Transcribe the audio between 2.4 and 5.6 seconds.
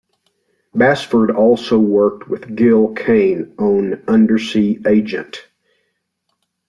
Gil Kane on "Undersea Agent".